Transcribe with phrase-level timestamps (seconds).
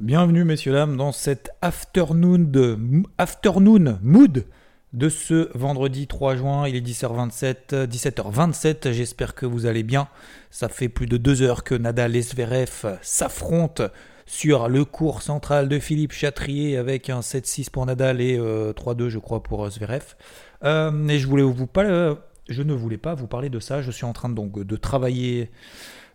[0.00, 2.76] Bienvenue messieurs dames dans cette afternoon, de,
[3.16, 4.44] afternoon mood
[4.92, 6.66] de ce vendredi 3 juin.
[6.66, 8.90] Il est 10h27, 17h27.
[8.90, 10.08] J'espère que vous allez bien.
[10.50, 13.84] Ça fait plus de deux heures que Nadal et Zverev s'affrontent
[14.26, 19.20] sur le cours central de Philippe Chatrier avec un 7-6 pour Nadal et 3-2 je
[19.20, 20.16] crois pour Zverev.
[20.64, 23.80] Euh, je voulais vous pas, je ne voulais pas vous parler de ça.
[23.80, 25.52] Je suis en train donc de travailler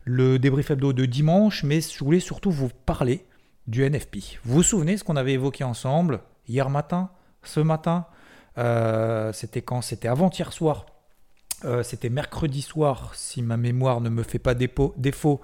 [0.03, 3.25] le débrief hebdo de dimanche, mais je voulais surtout vous parler
[3.69, 4.39] du NFP.
[4.43, 7.11] Vous vous souvenez ce qu'on avait évoqué ensemble hier matin,
[7.43, 8.05] ce matin
[8.57, 9.81] euh, C'était quand?
[9.81, 10.87] C'était avant-hier soir.
[11.65, 15.41] Euh, c'était mercredi soir, si ma mémoire ne me fait pas défaut,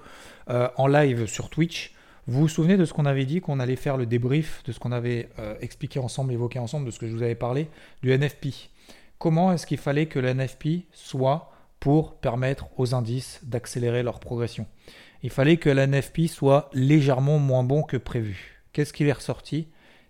[0.50, 1.94] euh, en live sur Twitch.
[2.26, 4.80] Vous vous souvenez de ce qu'on avait dit, qu'on allait faire le débrief de ce
[4.80, 5.28] qu'on avait
[5.60, 7.68] expliqué ensemble, évoqué ensemble, de ce que je vous avais parlé,
[8.02, 8.48] du NFP
[9.18, 14.66] Comment est-ce qu'il fallait que le NFP soit pour permettre aux indices d'accélérer leur progression
[15.22, 18.62] Il fallait que la NFP soit légèrement moins bon que prévu.
[18.72, 19.68] Qu'est-ce qu'il est ressorti?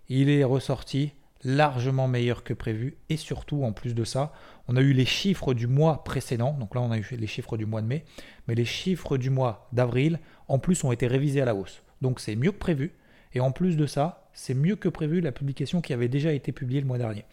[0.09, 4.33] Il est ressorti largement meilleur que prévu et surtout en plus de ça,
[4.67, 7.57] on a eu les chiffres du mois précédent, donc là on a eu les chiffres
[7.57, 8.05] du mois de mai,
[8.47, 11.83] mais les chiffres du mois d'avril en plus ont été révisés à la hausse.
[12.01, 12.93] Donc c'est mieux que prévu
[13.33, 16.51] et en plus de ça, c'est mieux que prévu la publication qui avait déjà été
[16.51, 17.25] publiée le mois dernier.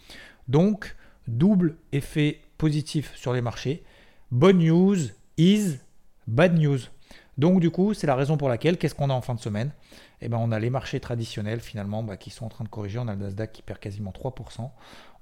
[0.49, 0.97] Donc
[1.29, 3.85] double effet positif sur les marchés.
[4.35, 4.97] Bonne news
[5.39, 5.77] is
[6.27, 6.81] bad news.
[7.39, 9.71] Donc du coup, c'est la raison pour laquelle, qu'est-ce qu'on a en fin de semaine?
[10.21, 12.99] Eh ben, on a les marchés traditionnels finalement bah, qui sont en train de corriger.
[12.99, 14.71] On a le Nasdaq qui perd quasiment 3%.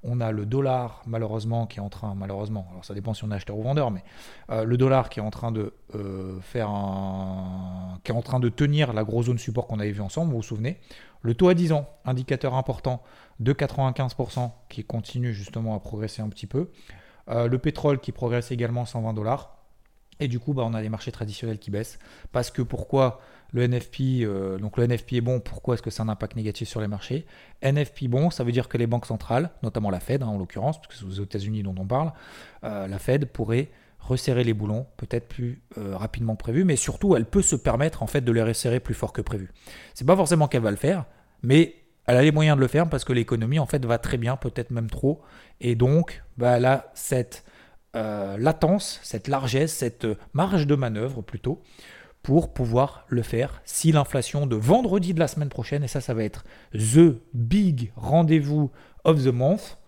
[0.03, 3.31] On a le dollar malheureusement qui est en train, malheureusement, alors ça dépend si on
[3.31, 4.03] est acheteur ou vendeur, mais
[4.49, 8.41] euh, le dollar qui est en train de euh, faire un, qui est en train
[8.41, 10.31] de tenir la grosse zone support qu'on avait vu ensemble.
[10.31, 10.79] Vous vous souvenez?
[11.21, 13.03] Le taux à 10 ans, indicateur important
[13.41, 16.71] de 95% qui continue justement à progresser un petit peu.
[17.29, 19.59] Euh, le pétrole qui progresse également 120 dollars.
[20.21, 21.99] Et du coup, bah, on a les marchés traditionnels qui baissent.
[22.33, 23.21] Parce que pourquoi
[23.53, 26.69] le NFP, euh, donc le NFP est bon, pourquoi est-ce que c'est un impact négatif
[26.69, 27.27] sur les marchés?
[27.63, 30.81] NFP bon, ça veut dire que les banques centrales, notamment la Fed hein, en l'occurrence,
[30.81, 32.13] parce que c'est aux États-Unis dont on parle,
[32.65, 37.25] euh, la Fed pourrait resserrer les boulons peut-être plus rapidement que prévu, mais surtout elle
[37.25, 39.53] peut se permettre en fait de les resserrer plus fort que prévu.
[39.95, 41.05] C'est pas forcément qu'elle va le faire,
[41.45, 44.19] mais elle a les moyens de le faire parce que l'économie en fait va très
[44.19, 45.23] bien, peut-être même trop,
[45.61, 47.45] et donc bah, elle a cette
[47.95, 51.63] euh, latence, cette largesse, cette marge de manœuvre plutôt
[52.23, 53.61] pour pouvoir le faire.
[53.65, 57.93] Si l'inflation de vendredi de la semaine prochaine, et ça ça va être the big
[57.97, 58.71] rendez-vous
[59.05, 59.79] of the month,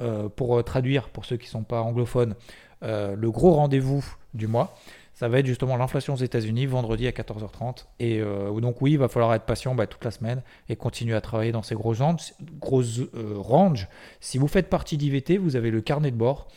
[0.00, 2.34] euh, pour traduire pour ceux qui ne sont pas anglophones,
[2.82, 4.04] euh, le gros rendez-vous
[4.34, 4.74] du mois,
[5.16, 7.86] ça va être justement l'inflation aux États-Unis vendredi à 14h30.
[8.00, 11.14] Et euh, donc oui, il va falloir être patient bah, toute la semaine et continuer
[11.14, 11.74] à travailler dans ces.
[11.74, 13.88] Grosses, euh, ranges.
[14.20, 16.48] Si vous faites partie d'IVT, vous avez le carnet de bord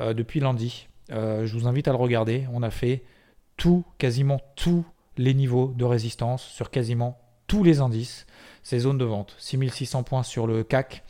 [0.00, 0.88] euh, depuis lundi.
[1.10, 2.46] je vous invite à le regarder.
[2.54, 3.02] On a fait
[3.58, 4.86] tout, quasiment tous
[5.18, 8.26] les niveaux de résistance sur quasiment tous les indices.
[8.62, 9.34] Ces zones de vente.
[9.38, 11.04] 6600 points sur le CAC,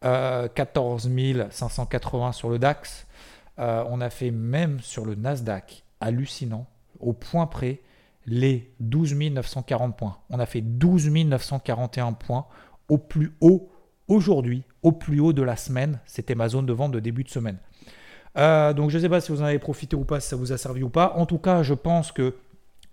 [0.00, 1.10] 14
[1.50, 3.06] 580 sur le DAX.
[3.58, 6.66] on a fait même sur le Nasdaq hallucinant,
[6.98, 7.80] au point près,
[8.26, 10.18] les 12 940 points.
[10.30, 12.46] On a fait 12 941 points
[12.88, 13.70] au plus haut
[14.08, 16.00] aujourd'hui, au plus haut de la semaine.
[16.06, 17.58] C'était ma zone de vente de début de semaine.
[18.38, 20.36] Euh, donc je ne sais pas si vous en avez profité ou pas, si ça
[20.36, 21.14] vous a servi ou pas.
[21.16, 22.34] En tout cas, je pense que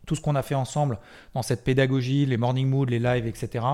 [0.05, 0.99] tout ce qu'on a fait ensemble
[1.33, 3.65] dans cette pédagogie, les morning moods, les lives, etc.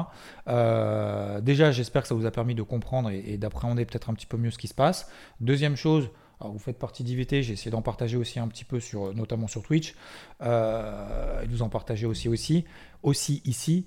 [0.48, 4.16] Euh, déjà, j'espère que ça vous a permis de comprendre et, et d'appréhender peut-être un
[4.16, 5.10] petit peu mieux ce qui se passe.
[5.40, 6.10] Deuxième chose,
[6.50, 8.80] vous faites partie d'IVT, j'ai essayé d'en partager aussi un petit peu,
[9.14, 9.96] notamment sur Twitch,
[10.42, 12.66] euh, et vous en partagez aussi, aussi,
[13.02, 13.86] aussi ici,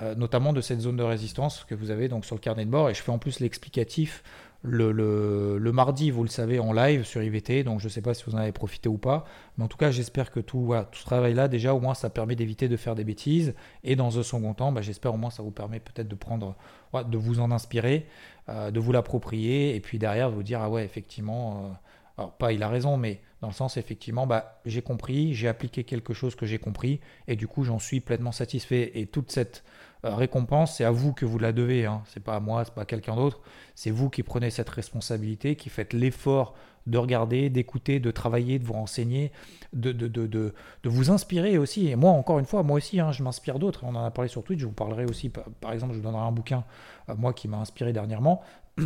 [0.00, 2.70] euh, notamment de cette zone de résistance que vous avez donc sur le carnet de
[2.70, 2.90] bord.
[2.90, 4.22] Et je fais en plus l'explicatif
[4.66, 7.64] le, mardi, vous le savez, en live sur IVT.
[7.64, 9.24] Donc je ne sais pas si vous en avez profité ou pas.
[9.56, 12.68] Mais en tout cas, j'espère que tout, ce travail-là, déjà, au moins, ça permet d'éviter
[12.68, 13.54] de faire des bêtises.
[13.82, 16.56] Et dans un second temps, bah, j'espère au moins ça vous permet peut-être de prendre,
[16.94, 18.06] de vous en inspirer,
[18.48, 19.76] euh, de vous l'approprier.
[19.76, 21.78] Et puis derrière, vous dire, ah ouais, effectivement
[22.16, 25.84] Alors, pas il a raison, mais dans le sens, effectivement, bah, j'ai compris, j'ai appliqué
[25.84, 28.92] quelque chose que j'ai compris, et du coup, j'en suis pleinement satisfait.
[28.94, 31.86] Et toute cette euh, récompense, c'est à vous que vous la devez.
[31.86, 32.02] Hein.
[32.06, 33.40] C'est pas à moi, c'est pas à quelqu'un d'autre.
[33.74, 36.54] C'est vous qui prenez cette responsabilité, qui faites l'effort
[36.86, 39.32] de regarder, d'écouter, de travailler, de vous renseigner,
[39.72, 40.52] de, de, de, de,
[40.84, 41.88] vous inspirer aussi.
[41.88, 43.84] Et moi, encore une fois, moi aussi, hein, je m'inspire d'autres.
[43.84, 46.24] On en a parlé sur Twitch, je vous parlerai aussi, par exemple, je vous donnerai
[46.24, 46.64] un bouquin,
[47.08, 48.42] euh, moi, qui m'a inspiré dernièrement.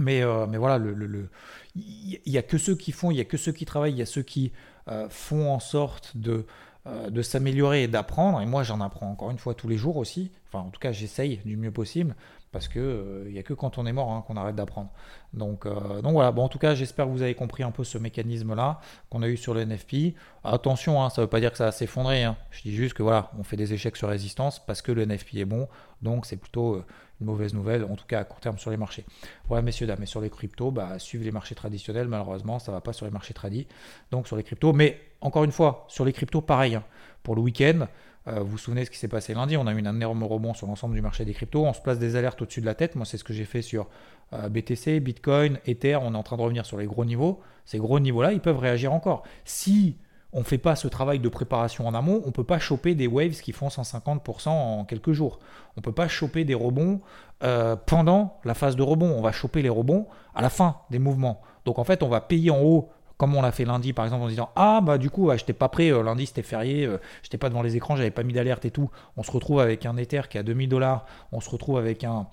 [0.00, 1.30] Mais, euh, mais voilà, il le, le,
[1.76, 4.02] y a que ceux qui font, il y a que ceux qui travaillent, il y
[4.02, 4.52] a ceux qui
[4.88, 6.46] euh, font en sorte de,
[6.86, 8.40] de s'améliorer et d'apprendre.
[8.40, 10.30] Et moi, j'en apprends encore une fois tous les jours aussi.
[10.48, 12.14] Enfin, en tout cas, j'essaye du mieux possible
[12.54, 14.90] parce que il euh, n'y a que quand on est mort hein, qu'on arrête d'apprendre.
[15.32, 17.82] Donc, euh, donc voilà, bon, en tout cas, j'espère que vous avez compris un peu
[17.82, 20.14] ce mécanisme-là qu'on a eu sur le NFP.
[20.44, 22.22] Attention, hein, ça ne veut pas dire que ça va s'effondrer.
[22.22, 22.36] Hein.
[22.52, 25.34] Je dis juste que voilà, on fait des échecs sur résistance parce que le NFP
[25.34, 25.66] est bon,
[26.00, 26.84] donc c'est plutôt euh,
[27.24, 29.04] mauvaise nouvelle, en tout cas à court terme sur les marchés.
[29.48, 32.76] Voilà, messieurs, dames, mais sur les cryptos, bah, suivre les marchés traditionnels, malheureusement, ça ne
[32.76, 33.66] va pas sur les marchés tradis,
[34.10, 34.72] donc sur les cryptos.
[34.72, 36.78] Mais encore une fois, sur les cryptos, pareil.
[37.22, 37.86] Pour le week-end,
[38.26, 40.54] euh, vous vous souvenez ce qui s'est passé lundi On a eu un énorme rebond
[40.54, 41.64] sur l'ensemble du marché des cryptos.
[41.64, 42.96] On se place des alertes au-dessus de la tête.
[42.96, 43.88] Moi, c'est ce que j'ai fait sur
[44.32, 45.96] euh, BTC, Bitcoin, Ether.
[45.96, 47.40] On est en train de revenir sur les gros niveaux.
[47.64, 49.24] Ces gros niveaux-là, ils peuvent réagir encore.
[49.44, 49.96] Si
[50.34, 52.96] on ne fait pas ce travail de préparation en amont, on ne peut pas choper
[52.96, 55.38] des waves qui font 150% en quelques jours.
[55.76, 57.00] On ne peut pas choper des rebonds
[57.44, 59.14] euh, pendant la phase de rebond.
[59.16, 61.40] On va choper les rebonds à la fin des mouvements.
[61.64, 64.24] Donc en fait, on va payer en haut comme on l'a fait lundi par exemple
[64.24, 66.98] en disant ah bah du coup je j'étais pas prêt euh, lundi c'était férié euh,
[67.22, 69.86] j'étais pas devant les écrans j'avais pas mis d'alerte et tout on se retrouve avec
[69.86, 72.26] un Ether qui à 2000 dollars on se retrouve avec un,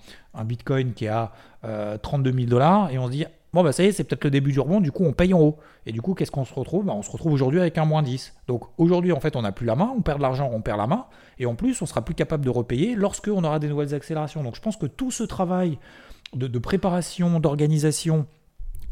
[0.44, 1.30] Bitcoin qui est à
[2.02, 4.30] 32 000 dollars et on se dit bon bah ça y est c'est peut-être le
[4.30, 5.58] début du rebond du coup on paye en haut.
[5.86, 6.86] Et du coup qu'est-ce qu'on se retrouve?
[6.86, 9.52] Bah, on se retrouve aujourd'hui avec un moins 10 donc aujourd'hui en fait on n'a
[9.52, 11.06] plus la main on perd de l'argent on perd la main.
[11.38, 14.42] Et en plus on sera plus capable de repayer lorsque on aura des nouvelles accélérations.
[14.42, 15.78] Donc je pense que tout ce travail
[16.34, 18.26] de préparation d'organisation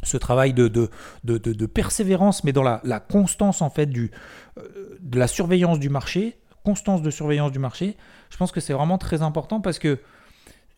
[0.02, 0.88] ce travail de, de,
[1.24, 4.10] de, persévérance, mais dans la, la, constance en fait du,
[4.58, 7.96] euh, de la surveillance du marché, constance de surveillance du marché,
[8.30, 9.98] je pense que c'est vraiment très important parce que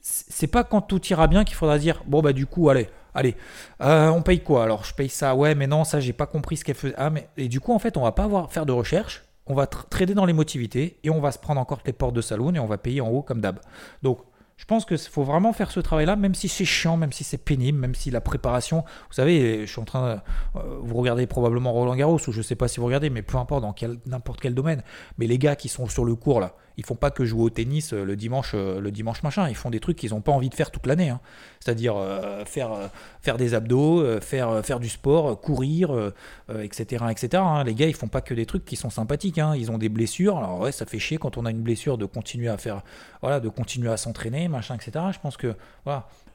[0.00, 3.36] c'est pas quand tout ira bien qu'il faudra dire bon bah du coup allez allez
[3.82, 4.84] euh, on paye quoi alors?
[4.84, 7.28] Je paye ça ouais mais non ça j'ai pas compris ce qu'elle faisait ah mais
[7.36, 10.14] et du coup en fait on va pas avoir faire de recherche on va trader
[10.14, 12.78] dans l'émotivité et on va se prendre encore les portes de saloon et on va
[12.78, 13.58] payer en haut comme d'hab.
[14.02, 14.20] Donc
[14.62, 17.36] je pense qu'il faut vraiment faire ce travail-là, même si c'est chiant, même si c'est
[17.36, 18.84] pénible, même si la préparation.
[19.08, 20.14] Vous savez, je suis en train.
[20.14, 20.20] De,
[20.60, 23.22] euh, vous regardez probablement Roland Garros, ou je ne sais pas si vous regardez, mais
[23.22, 23.74] peu importe dans
[24.06, 24.84] n'importe quel domaine.
[25.18, 27.50] Mais les gars qui sont sur le cours là, ils font pas que jouer au
[27.50, 29.48] tennis euh, le dimanche, euh, le dimanche machin.
[29.48, 31.08] Ils font des trucs qu'ils n'ont pas envie de faire toute l'année.
[31.08, 31.18] Hein.
[31.58, 31.96] C'est-à-dire
[32.44, 36.12] faire, faire des abdos, faire, faire du sport, courir,
[36.60, 37.04] etc.
[37.08, 37.42] etc.
[37.46, 37.62] Hein.
[37.62, 39.38] Les gars, ils font pas que des trucs qui sont sympathiques.
[39.38, 39.54] Hein.
[39.56, 40.38] Ils ont des blessures.
[40.38, 42.82] Alors ouais, ça fait chier quand on a une blessure de continuer à faire,
[43.20, 45.06] voilà, de continuer à s'entraîner, machin, etc.
[45.12, 45.56] Je pense que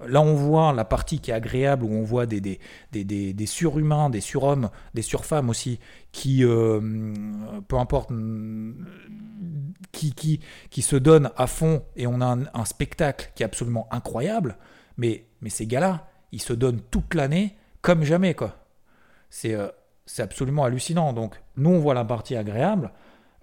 [0.06, 2.60] Là, on voit la partie qui est agréable, où on voit des, des,
[2.92, 5.80] des, des, surhumains, des surhommes, des surfemmes aussi,
[6.12, 6.80] qui, euh,
[7.68, 8.12] peu importe,
[9.92, 13.88] qui, qui, qui, se donnent à fond, et on a un, spectacle qui est absolument
[13.90, 14.58] incroyable,
[14.98, 18.58] mais, mais ces gars-là, ils se donnent toute l'année comme jamais, quoi.
[19.30, 19.70] C'est euh,
[20.20, 21.14] absolument hallucinant.
[21.14, 22.92] Donc, nous, on voit la partie agréable,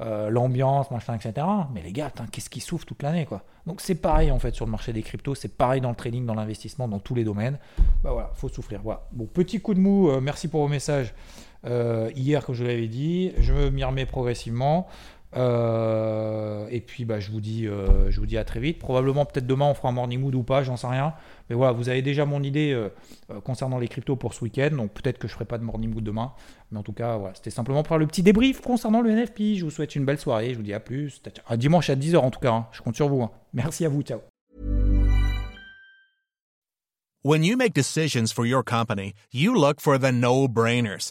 [0.01, 1.47] euh, l'ambiance, machin, etc.
[1.73, 3.45] Mais les gars, qu'est-ce qui souffre toute l'année, quoi.
[3.67, 6.27] Donc c'est pareil en fait sur le marché des cryptos, c'est pareil dans le trading,
[6.27, 7.59] dans l'investissement, dans tous les domaines.
[8.03, 8.81] Bah voilà, faut souffrir.
[8.83, 11.15] Bon, petit coup de mou, euh, merci pour vos messages.
[11.65, 14.87] Euh, hier, comme je l'avais dit, je m'y remets progressivement.
[15.37, 18.79] Euh, et puis bah, je, vous dis, euh, je vous dis à très vite.
[18.79, 21.15] Probablement peut-être demain on fera un morning mood ou pas, j'en sais rien.
[21.51, 22.89] Mais voilà, vous avez déjà mon idée euh,
[23.41, 24.71] concernant les cryptos pour ce week-end.
[24.77, 26.33] Donc peut-être que je ferai pas de morning mood demain.
[26.71, 29.57] Mais en tout cas, voilà, c'était simplement pour faire le petit débrief concernant le NFP.
[29.57, 30.51] Je vous souhaite une belle soirée.
[30.51, 31.21] Je vous dis à plus.
[31.47, 32.53] À dimanche à 10h en tout cas.
[32.53, 32.67] Hein.
[32.73, 33.23] Je compte sur vous.
[33.23, 33.31] Hein.
[33.53, 34.03] Merci à vous.
[34.03, 34.21] Ciao.
[37.27, 41.11] When you make decisions for your company, you look for the no-brainers.